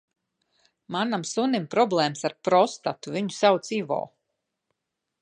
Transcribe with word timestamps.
Manam 0.95 1.25
sunim 1.33 1.69
problēmas 1.75 2.27
ar 2.31 2.37
prostatu, 2.49 3.17
viņu 3.19 3.39
sauc 3.41 3.71
Ivo. 3.81 4.03